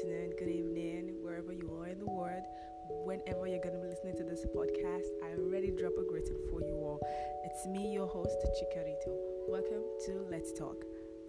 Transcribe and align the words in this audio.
afternoon, 0.00 0.32
good 0.38 0.48
evening, 0.48 1.12
wherever 1.20 1.52
you 1.52 1.68
are 1.78 1.88
in 1.88 1.98
the 1.98 2.06
world, 2.06 2.40
whenever 3.04 3.46
you're 3.46 3.60
going 3.60 3.74
to 3.74 3.80
be 3.80 3.88
listening 3.88 4.16
to 4.16 4.24
this 4.24 4.46
podcast. 4.46 5.04
I 5.20 5.36
already 5.36 5.72
drop 5.76 5.92
a 6.00 6.04
greeting 6.08 6.40
for 6.48 6.62
you 6.62 6.72
all. 6.80 7.00
It's 7.44 7.66
me, 7.66 7.92
your 7.92 8.06
host, 8.06 8.32
Chikarito. 8.56 9.12
Welcome 9.46 9.84
to 10.06 10.24
Let's 10.30 10.54
Talk. 10.54 10.84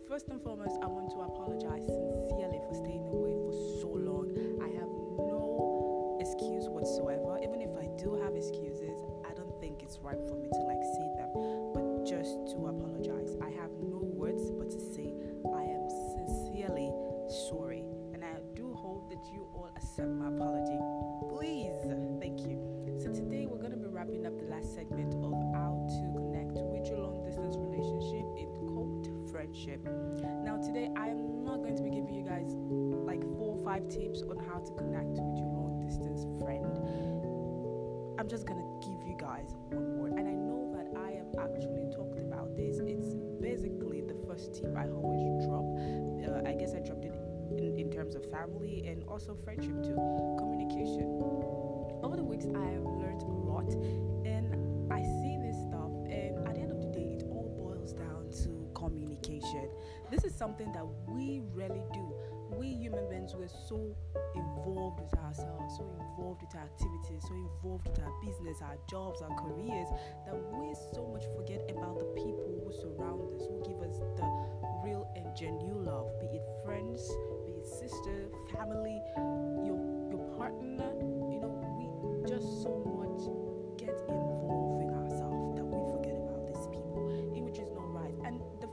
First 0.08 0.30
and 0.30 0.42
foremost, 0.42 0.80
I 0.82 0.88
want 0.88 1.12
to 1.12 1.20
apologize 1.20 1.84
sincerely 1.84 2.64
for 2.64 2.76
staying 2.80 3.04
away 3.12 3.36
for 3.44 3.52
so 3.84 3.92
long. 3.92 4.32
I 4.64 4.72
have 4.80 4.88
no 5.20 6.16
excuse 6.22 6.70
whatsoever. 6.70 7.44
Even 7.44 7.60
if 7.60 7.76
I 7.76 7.92
do 8.00 8.16
have 8.24 8.40
excuses, 8.40 8.96
I 9.28 9.34
don't 9.36 9.60
think 9.60 9.84
it's 9.84 10.00
right 10.00 10.22
for 10.32 10.40
me 10.40 10.48
to 10.48 10.61
segment 24.81 25.13
of 25.21 25.38
how 25.53 25.77
to 25.85 26.02
connect 26.17 26.58
with 26.73 26.89
your 26.89 26.98
long 26.98 27.22
distance 27.22 27.53
relationship 27.53 28.26
in 28.34 28.49
quote 28.66 29.05
friendship. 29.30 29.77
Now 30.41 30.58
today 30.58 30.89
I'm 30.98 31.45
not 31.45 31.62
going 31.62 31.77
to 31.77 31.84
be 31.84 31.91
giving 31.91 32.16
you 32.16 32.26
guys 32.26 32.49
like 33.05 33.22
four 33.38 33.53
or 33.58 33.63
five 33.63 33.88
tips 33.89 34.23
on 34.23 34.41
how 34.49 34.58
to 34.58 34.72
connect 34.73 35.22
with 35.22 35.38
your 35.38 35.53
long 35.53 35.77
distance 35.86 36.25
friend. 36.41 36.66
I'm 38.17 38.27
just 38.27 38.48
gonna 38.49 38.66
give 38.81 39.05
you 39.05 39.13
guys 39.22 39.53
one 39.70 40.02
word, 40.02 40.13
and 40.17 40.25
I 40.25 40.34
know 40.34 40.73
that 40.73 40.89
I 40.98 41.13
have 41.22 41.30
actually 41.38 41.86
talked 41.94 42.17
about 42.17 42.58
this. 42.58 42.81
It's 42.81 43.13
basically 43.38 44.02
the 44.02 44.17
first 44.25 44.58
tip 44.58 44.73
I 44.73 44.89
always 44.89 45.45
drop. 45.45 45.66
Uh, 46.25 46.50
I 46.50 46.58
guess 46.58 46.73
I 46.73 46.81
dropped 46.81 47.06
it 47.06 47.13
in, 47.53 47.78
in 47.78 47.91
terms 47.91 48.16
of 48.16 48.25
family 48.31 48.81
and 48.88 49.03
also 49.06 49.38
friendship 49.45 49.78
too. 49.86 49.97
Communication. 50.41 51.06
Over 52.02 52.17
the 52.17 52.23
weeks, 52.23 52.45
I 52.50 52.66
have 52.66 52.86
learned 52.86 53.22
a 53.22 53.34
lot, 53.45 53.69
and 54.25 54.61
I 54.92 55.02
see 55.02 55.38
this 55.42 55.58
stuff, 55.70 55.92
and 56.09 56.47
at 56.47 56.56
the 56.56 56.61
end 56.61 56.72
of 56.72 56.81
the 56.81 56.92
day, 56.92 57.17
it 57.20 57.23
all 57.30 57.50
boils 57.58 57.94
down 57.94 58.30
to 58.44 58.70
communication. 58.75 59.70
This 60.11 60.23
is 60.23 60.36
something 60.36 60.72
that 60.73 60.86
we 61.08 61.42
really 61.53 61.84
do. 61.94 62.14
We 62.58 62.67
human 62.67 63.09
beings 63.09 63.34
we're 63.34 63.47
so 63.47 63.95
involved 64.36 65.00
with 65.00 65.14
ourselves, 65.19 65.78
so 65.78 65.88
involved 66.00 66.42
with 66.42 66.53
our 66.56 66.67
activities, 66.67 67.23
so 67.23 67.34
involved 67.34 67.88
with 67.88 68.00
our 68.00 68.12
business, 68.22 68.62
our 68.62 68.78
jobs, 68.89 69.22
our 69.22 69.34
careers, 69.39 69.88
that 70.25 70.36
we 70.36 70.75
so 70.94 71.08
much 71.08 71.23
forget 71.36 71.64
about 71.72 71.91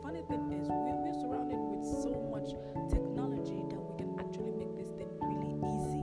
funny 0.08 0.24
thing 0.24 0.48
is, 0.56 0.64
we're, 0.72 0.96
we're 1.04 1.20
surrounded 1.20 1.60
with 1.68 1.84
so 1.84 2.08
much 2.32 2.56
technology 2.88 3.60
that 3.68 3.76
we 3.76 3.92
can 4.00 4.08
actually 4.16 4.56
make 4.56 4.72
this 4.72 4.88
thing 4.96 5.12
really 5.20 5.52
easy. 5.60 6.00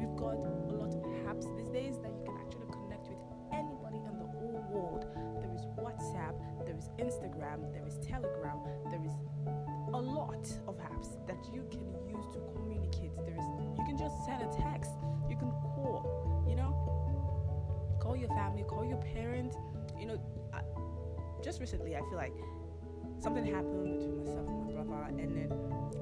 We've 0.00 0.16
got 0.16 0.40
a 0.40 0.52
lot 0.72 0.96
of 0.96 1.04
apps 1.28 1.44
these 1.52 1.68
days 1.68 2.00
that 2.00 2.08
you 2.08 2.24
can 2.24 2.40
actually 2.40 2.72
connect 2.72 3.12
with 3.12 3.20
anybody 3.52 4.00
in 4.00 4.16
the 4.16 4.24
whole 4.24 4.64
world. 4.72 5.04
There 5.44 5.52
is 5.52 5.68
WhatsApp, 5.76 6.40
there 6.64 6.72
is 6.72 6.88
Instagram, 6.96 7.68
there 7.68 7.84
is 7.84 8.00
Telegram, 8.00 8.64
there 8.88 9.04
is 9.04 9.12
a 9.92 10.00
lot 10.00 10.48
of 10.64 10.80
apps 10.80 11.20
that 11.28 11.44
you 11.52 11.68
can 11.68 11.84
use 12.08 12.24
to 12.32 12.40
communicate. 12.56 13.12
There 13.28 13.36
is 13.36 13.44
you 13.76 13.84
can 13.84 14.00
just 14.00 14.24
send 14.24 14.40
a 14.40 14.48
text, 14.56 14.96
you 15.28 15.36
can 15.36 15.52
call, 15.76 16.08
you 16.48 16.56
know, 16.56 16.72
call 18.00 18.16
your 18.16 18.32
family, 18.32 18.64
call 18.64 18.88
your 18.88 19.04
parents. 19.12 19.52
You 20.00 20.16
know, 20.16 20.18
I, 20.48 20.64
just 21.44 21.60
recently 21.60 21.94
I 21.94 22.00
feel 22.08 22.16
like 22.16 22.32
something 23.20 23.44
happened 23.44 23.98
between 23.98 24.18
myself 24.18 24.48
and 24.48 24.74
my 24.74 24.82
brother, 24.82 25.06
and 25.08 25.36
then 25.36 25.50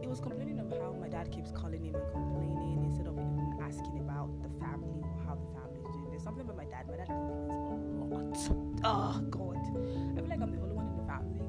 he 0.00 0.06
was 0.06 0.20
complaining 0.20 0.58
of 0.58 0.70
how 0.78 0.94
my 1.00 1.08
dad 1.08 1.30
keeps 1.30 1.50
calling 1.52 1.82
him 1.82 1.94
and 1.94 2.12
complaining 2.12 2.84
instead 2.84 3.06
of 3.06 3.14
even 3.14 3.58
asking 3.62 3.98
about 4.00 4.30
the 4.42 4.48
family 4.60 5.00
or 5.02 5.22
how 5.26 5.34
the 5.34 5.46
family 5.54 5.80
is 5.80 5.96
doing. 5.96 6.10
There's 6.10 6.22
something 6.22 6.42
about 6.42 6.56
my 6.56 6.64
dad. 6.64 6.88
My 6.88 6.96
dad 6.96 7.06
complains 7.06 7.52
a 7.52 8.06
lot. 8.10 8.36
Oh 8.84 9.20
God, 9.30 9.56
I 10.16 10.20
feel 10.20 10.30
like 10.30 10.42
I'm 10.42 10.50
the 10.50 10.60
only 10.60 10.74
one 10.74 10.88
in 10.88 10.96
the 10.96 11.06
family 11.06 11.46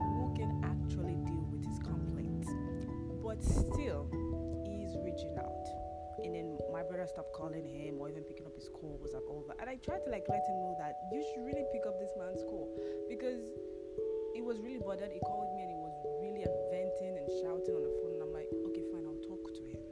who 0.00 0.34
can 0.34 0.60
actually 0.64 1.16
deal 1.24 1.46
with 1.52 1.64
his 1.64 1.78
complaints, 1.78 2.48
but 3.22 3.42
still, 3.42 4.10
he's 4.66 4.96
reaching 5.04 5.36
out. 5.38 5.66
And 6.22 6.34
then 6.34 6.58
my 6.72 6.82
brother 6.82 7.06
stopped 7.06 7.32
calling 7.32 7.66
him 7.66 7.98
or 7.98 8.08
even 8.08 8.22
picking 8.22 8.46
up 8.46 8.54
his 8.54 8.68
calls 8.68 9.12
and 9.12 9.22
all 9.26 9.44
that. 9.48 9.58
And 9.60 9.68
I 9.68 9.76
tried 9.76 10.04
to 10.04 10.10
like 10.10 10.26
let 10.28 10.44
him 10.46 10.54
know 10.62 10.76
that 10.78 10.94
you 11.10 11.24
should 11.32 11.42
really 11.42 11.64
pick 11.72 11.82
up 11.86 11.98
this 11.98 12.10
man's 12.18 12.42
call 12.42 12.70
because 13.08 13.41
bothered. 14.82 15.14
He 15.14 15.20
called 15.22 15.54
me 15.54 15.62
and 15.62 15.70
he 15.70 15.78
was 15.78 15.94
really 16.18 16.42
venting 16.74 17.14
and 17.14 17.26
shouting 17.40 17.74
on 17.78 17.82
the 17.86 17.94
phone. 18.02 18.18
And 18.18 18.22
I'm 18.26 18.34
like, 18.34 18.50
okay, 18.50 18.82
fine, 18.90 19.06
I'll 19.06 19.22
talk 19.22 19.42
to 19.54 19.62
him. 19.62 19.82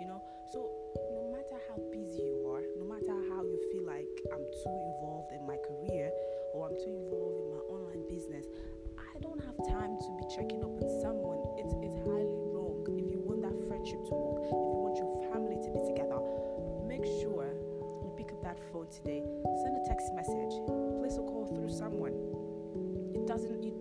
You 0.00 0.08
know? 0.08 0.20
So 0.52 0.66
no 1.12 1.28
matter 1.28 1.60
how 1.68 1.76
busy 1.92 2.24
you 2.24 2.48
are, 2.48 2.64
no 2.80 2.88
matter 2.88 3.14
how 3.30 3.44
you 3.44 3.60
feel 3.70 3.84
like 3.84 4.08
I'm 4.32 4.44
too 4.64 4.76
involved 4.96 5.30
in 5.36 5.44
my 5.46 5.60
career 5.60 6.10
or 6.56 6.72
I'm 6.72 6.76
too 6.80 6.96
involved 6.96 7.38
in 7.38 7.46
my 7.52 7.62
online 7.68 8.02
business, 8.08 8.48
I 8.98 9.20
don't 9.20 9.38
have 9.44 9.56
time 9.68 10.00
to 10.00 10.08
be 10.16 10.24
checking 10.32 10.64
up 10.64 10.72
on 10.72 10.88
someone. 11.04 11.44
It's 11.60 11.74
it's 11.84 11.98
highly 12.08 12.40
wrong. 12.50 12.82
If 12.96 13.12
you 13.12 13.20
want 13.20 13.44
that 13.44 13.54
friendship 13.68 14.00
to 14.08 14.14
work, 14.16 14.48
if 14.48 14.56
you 14.56 14.78
want 14.80 14.96
your 14.96 15.12
family 15.28 15.60
to 15.60 15.68
be 15.70 15.80
together, 15.84 16.18
make 16.88 17.04
sure 17.20 17.52
you 18.02 18.08
pick 18.16 18.32
up 18.32 18.40
that 18.42 18.58
phone 18.72 18.88
today. 18.88 19.22
Send 19.62 19.76
a 19.76 19.84
text 19.86 20.08
message. 20.16 20.49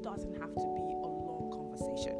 Doesn't 0.10 0.34
have 0.42 0.54
to 0.56 0.68
be 0.76 0.82
a 1.04 1.08
long 1.08 1.52
conversation. 1.54 2.18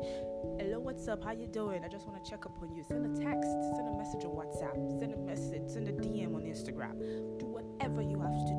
Hello 0.60 0.80
what's 0.80 1.08
up? 1.08 1.24
How 1.24 1.32
you 1.32 1.48
doing? 1.48 1.84
I 1.84 1.88
just 1.88 2.08
want 2.08 2.24
to 2.24 2.30
check 2.30 2.46
up 2.46 2.56
on 2.62 2.72
you. 2.72 2.84
Send 2.84 3.06
a 3.06 3.10
text 3.20 3.50
send 3.76 3.88
a 3.90 3.98
message 3.98 4.24
on 4.26 4.32
whatsapp 4.38 4.78
send 5.00 5.14
a 5.14 5.18
message 5.18 5.64
send 5.68 5.88
a 5.88 5.94
dm 5.94 6.36
on 6.36 6.44
instagram. 6.44 6.94
Do 7.40 7.48
whatever 7.48 8.02
you 8.02 8.20
have 8.20 8.38
to 8.46 8.56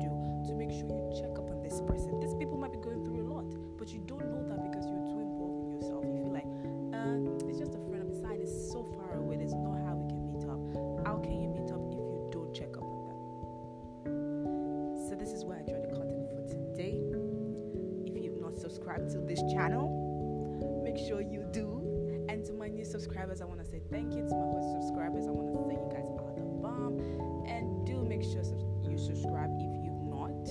subscribed 18.91 19.11
to 19.11 19.19
this 19.19 19.53
channel, 19.53 20.81
make 20.83 20.97
sure 20.97 21.21
you 21.21 21.45
do. 21.51 22.25
And 22.29 22.45
to 22.45 22.53
my 22.53 22.67
new 22.67 22.85
subscribers, 22.85 23.41
I 23.41 23.45
want 23.45 23.59
to 23.63 23.65
say 23.65 23.81
thank 23.91 24.13
you. 24.13 24.27
To 24.27 24.35
my 24.35 24.45
old 24.45 24.81
subscribers, 24.81 25.27
I 25.27 25.31
want 25.31 25.47
to 25.47 25.59
say 25.67 25.75
you 25.79 25.89
guys 25.91 26.07
are 26.19 26.33
the 26.35 26.41
bomb. 26.41 26.99
And 27.47 27.85
do 27.85 28.03
make 28.03 28.23
sure 28.23 28.43
you 28.89 28.97
subscribe 28.97 29.51
if 29.59 29.71
you've 29.83 30.03
not. 30.03 30.45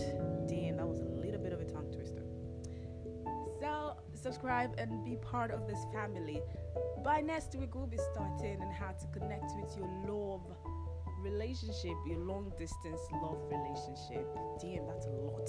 Damn, 0.48 0.76
that 0.76 0.86
was 0.86 1.00
a 1.00 1.04
little 1.04 1.40
bit 1.40 1.52
of 1.52 1.60
a 1.60 1.64
tongue 1.64 1.90
twister. 1.92 2.22
So, 3.60 3.96
subscribe 4.14 4.74
and 4.78 5.04
be 5.04 5.16
part 5.16 5.50
of 5.50 5.66
this 5.66 5.78
family. 5.92 6.40
By 7.04 7.20
next 7.20 7.54
week, 7.56 7.74
we'll 7.74 7.86
be 7.86 8.00
starting 8.12 8.60
on 8.60 8.70
how 8.72 8.92
to 8.92 9.06
connect 9.18 9.52
with 9.60 9.76
your 9.76 9.88
love 10.06 10.46
relationship, 11.50 11.96
your 12.06 12.18
long 12.18 12.52
distance 12.56 13.00
love 13.22 13.38
relationship. 13.50 14.26
Damn, 14.60 14.86
that's 14.86 15.06
a 15.06 15.10
lot. 15.10 15.48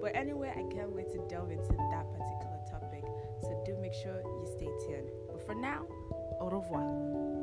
But 0.00 0.14
anyway, 0.14 0.50
I 0.50 0.62
can't 0.74 0.92
wait 0.92 1.10
to 1.12 1.18
delve 1.28 1.50
into 1.50 1.70
that 1.70 2.06
particular 2.12 2.60
topic. 2.70 3.04
So 3.40 3.62
do 3.64 3.76
make 3.80 3.94
sure 3.94 4.20
you 4.20 4.46
stay 4.56 4.68
tuned. 4.86 5.10
But 5.32 5.46
for 5.46 5.54
now, 5.54 5.86
au 6.40 6.50
revoir. 6.50 7.33